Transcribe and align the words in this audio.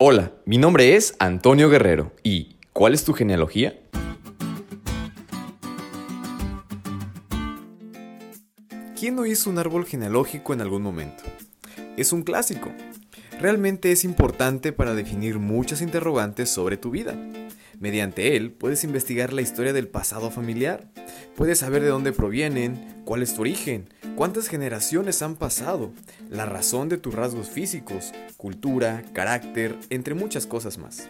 Hola, 0.00 0.32
mi 0.46 0.58
nombre 0.58 0.94
es 0.94 1.16
Antonio 1.18 1.68
Guerrero 1.68 2.12
y 2.22 2.54
¿cuál 2.72 2.94
es 2.94 3.02
tu 3.02 3.14
genealogía? 3.14 3.80
¿Quién 8.96 9.16
no 9.16 9.26
hizo 9.26 9.50
un 9.50 9.58
árbol 9.58 9.86
genealógico 9.86 10.54
en 10.54 10.60
algún 10.60 10.82
momento? 10.82 11.24
Es 11.96 12.12
un 12.12 12.22
clásico. 12.22 12.70
Realmente 13.40 13.90
es 13.90 14.04
importante 14.04 14.72
para 14.72 14.94
definir 14.94 15.40
muchas 15.40 15.82
interrogantes 15.82 16.48
sobre 16.48 16.76
tu 16.76 16.92
vida. 16.92 17.16
Mediante 17.80 18.36
él 18.36 18.52
puedes 18.52 18.84
investigar 18.84 19.32
la 19.32 19.42
historia 19.42 19.72
del 19.72 19.88
pasado 19.88 20.30
familiar, 20.30 20.92
puedes 21.34 21.58
saber 21.58 21.82
de 21.82 21.88
dónde 21.88 22.12
provienen, 22.12 23.02
cuál 23.04 23.24
es 23.24 23.34
tu 23.34 23.40
origen, 23.40 23.88
cuántas 24.18 24.48
generaciones 24.48 25.22
han 25.22 25.36
pasado, 25.36 25.92
la 26.28 26.44
razón 26.44 26.88
de 26.88 26.98
tus 26.98 27.14
rasgos 27.14 27.50
físicos, 27.50 28.12
cultura, 28.36 29.04
carácter, 29.12 29.78
entre 29.90 30.14
muchas 30.14 30.44
cosas 30.44 30.76
más. 30.76 31.08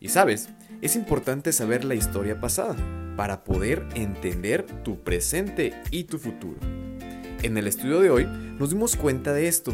Y 0.00 0.10
sabes, 0.10 0.50
es 0.82 0.94
importante 0.94 1.54
saber 1.54 1.82
la 1.82 1.94
historia 1.94 2.42
pasada 2.42 2.76
para 3.16 3.42
poder 3.42 3.88
entender 3.94 4.66
tu 4.84 5.00
presente 5.00 5.72
y 5.90 6.04
tu 6.04 6.18
futuro. 6.18 6.60
En 7.42 7.56
el 7.56 7.66
estudio 7.66 8.00
de 8.00 8.10
hoy 8.10 8.26
nos 8.58 8.68
dimos 8.68 8.96
cuenta 8.96 9.32
de 9.32 9.48
esto, 9.48 9.72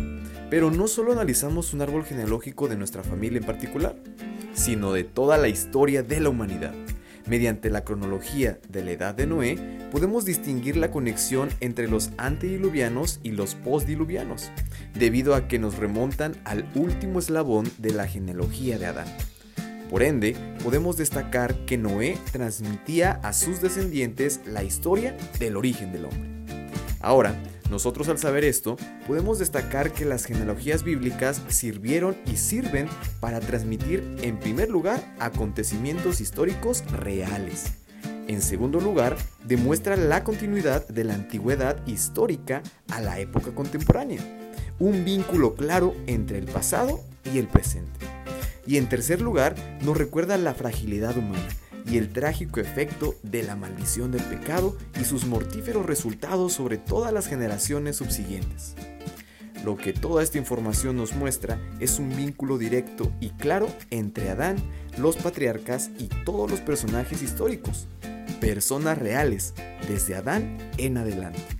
pero 0.48 0.70
no 0.70 0.86
solo 0.86 1.10
analizamos 1.10 1.74
un 1.74 1.83
árbol 1.83 2.05
genealógico 2.05 2.69
de 2.69 2.77
nuestra 2.77 3.02
familia 3.02 3.41
en 3.41 3.45
particular, 3.45 3.97
sino 4.55 4.92
de 4.92 5.02
toda 5.02 5.36
la 5.36 5.48
historia 5.48 6.05
de 6.05 6.20
la 6.20 6.28
humanidad. 6.28 6.74
Mediante 7.28 7.68
la 7.68 7.84
cronología 7.84 8.59
de 8.70 8.82
la 8.82 8.92
edad 8.92 9.14
de 9.14 9.27
Noé, 9.27 9.59
podemos 9.92 10.24
distinguir 10.24 10.78
la 10.78 10.91
conexión 10.91 11.50
entre 11.60 11.86
los 11.86 12.10
antediluvianos 12.16 13.20
y 13.23 13.32
los 13.32 13.55
postdiluvianos, 13.55 14.50
debido 14.95 15.34
a 15.34 15.46
que 15.46 15.59
nos 15.59 15.77
remontan 15.77 16.36
al 16.45 16.66
último 16.74 17.19
eslabón 17.19 17.70
de 17.77 17.92
la 17.92 18.06
genealogía 18.06 18.78
de 18.78 18.86
Adán. 18.86 19.09
Por 19.91 20.02
ende, 20.02 20.36
podemos 20.64 20.96
destacar 20.96 21.66
que 21.66 21.77
Noé 21.77 22.16
transmitía 22.33 23.20
a 23.22 23.34
sus 23.34 23.60
descendientes 23.60 24.41
la 24.47 24.62
historia 24.64 25.14
del 25.38 25.56
origen 25.56 25.92
del 25.92 26.06
hombre. 26.06 26.31
Ahora, 27.00 27.34
nosotros 27.70 28.08
al 28.08 28.19
saber 28.19 28.44
esto, 28.44 28.77
podemos 29.06 29.38
destacar 29.38 29.92
que 29.92 30.05
las 30.05 30.24
genealogías 30.24 30.83
bíblicas 30.83 31.42
sirvieron 31.48 32.16
y 32.27 32.36
sirven 32.36 32.88
para 33.20 33.41
transmitir 33.41 34.16
en 34.22 34.38
primer 34.38 34.70
lugar 34.70 35.14
acontecimientos 35.19 36.20
históricos 36.20 36.84
reales. 36.91 37.72
En 38.27 38.42
segundo 38.42 38.80
lugar, 38.80 39.16
demuestra 39.44 39.97
la 39.97 40.25
continuidad 40.25 40.86
de 40.88 41.05
la 41.05 41.14
antigüedad 41.14 41.84
histórica 41.86 42.62
a 42.91 43.00
la 43.00 43.20
época 43.20 43.55
contemporánea, 43.55 44.20
un 44.78 45.05
vínculo 45.05 45.55
claro 45.55 45.94
entre 46.06 46.38
el 46.38 46.47
pasado 46.47 47.00
y 47.32 47.38
el 47.38 47.48
presente. 47.48 48.00
Y 48.66 48.77
en 48.77 48.88
tercer 48.88 49.22
lugar, 49.22 49.55
nos 49.82 49.97
recuerda 49.97 50.36
la 50.36 50.55
fragilidad 50.55 51.16
humana 51.16 51.48
y 51.91 51.98
el 51.98 52.12
trágico 52.12 52.61
efecto 52.61 53.14
de 53.22 53.42
la 53.42 53.56
maldición 53.56 54.11
del 54.11 54.22
pecado 54.22 54.77
y 55.00 55.05
sus 55.05 55.25
mortíferos 55.25 55.86
resultados 55.86 56.53
sobre 56.53 56.78
todas 56.78 57.12
las 57.12 57.27
generaciones 57.27 57.97
subsiguientes. 57.97 58.75
Lo 59.64 59.77
que 59.77 59.92
toda 59.92 60.22
esta 60.22 60.39
información 60.39 60.97
nos 60.97 61.14
muestra 61.14 61.61
es 61.81 61.98
un 61.98 62.14
vínculo 62.16 62.59
directo 62.59 63.12
y 63.20 63.31
claro 63.31 63.69
entre 63.91 64.31
Adán, 64.31 64.56
los 64.97 65.16
patriarcas 65.16 65.91
y 65.98 66.06
todos 66.25 66.50
los 66.50 66.61
personajes 66.61 67.22
históricos, 67.22 67.89
personas 68.41 68.98
reales, 68.98 69.55
desde 69.89 70.14
Adán 70.14 70.59
en 70.77 70.98
adelante. 70.98 71.58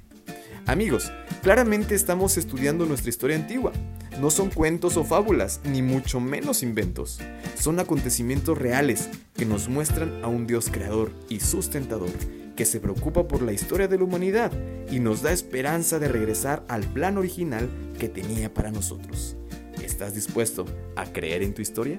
Amigos, 0.69 1.11
claramente 1.43 1.95
estamos 1.95 2.37
estudiando 2.37 2.85
nuestra 2.85 3.09
historia 3.09 3.37
antigua, 3.37 3.73
no 4.21 4.31
son 4.31 4.51
cuentos 4.51 4.99
o 4.99 5.05
fábulas, 5.05 5.63
ni 5.65 5.81
mucho 5.81 6.21
menos 6.21 6.63
inventos. 6.63 7.21
Son 7.59 7.81
acontecimientos 7.81 8.59
reales 8.59 9.09
que 9.33 9.47
nos 9.47 9.71
muestran 9.71 10.23
a 10.23 10.29
un 10.29 10.47
Dios 10.47 10.69
creador 10.71 11.11
y 11.31 11.41
sustentador 11.41 12.11
que 12.55 12.67
se 12.67 12.81
preocupa 12.81 13.27
por 13.27 13.41
la 13.41 13.55
historia 13.55 13.89
de 13.89 13.97
la 13.97 14.05
humanidad 14.05 14.53
y 14.91 15.01
nos 15.01 15.23
da 15.23 15.33
esperanza 15.33 15.99
de 15.99 16.09
regresar 16.09 16.63
al 16.69 16.83
plan 16.83 17.17
original 17.17 17.71
que 17.99 18.11
tenía 18.11 18.53
para 18.53 18.71
nosotros. 18.71 19.39
¿Estás 19.83 20.15
dispuesto 20.15 20.67
a 20.97 21.07
creer 21.07 21.43
en 21.43 21.55
tu 21.55 21.63
historia? 21.63 21.99